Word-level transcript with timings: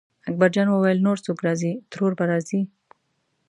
اکبرجان 0.29 0.67
وویل 0.69 0.99
نور 1.07 1.17
څوک 1.25 1.37
راځي 1.47 1.71
ترور 1.91 2.13
به 2.17 2.25
راځي. 2.31 2.61